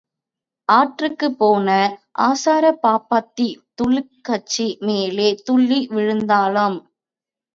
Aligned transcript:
ஆற்றுக்குப் 0.69 1.35
போன 1.37 1.67
ஆசாரப் 2.27 2.79
பாப்பாத்தி 2.85 3.47
துலுக்கச்சி 3.75 4.67
மேலே 4.81 5.29
துள்ளி 5.43 5.79
விழுந்தாளாம். 5.91 6.79